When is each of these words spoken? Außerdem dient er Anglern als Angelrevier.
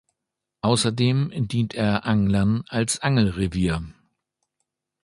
Außerdem 0.61 1.29
dient 1.47 1.75
er 1.75 2.07
Anglern 2.07 2.63
als 2.69 3.01
Angelrevier. 3.03 3.83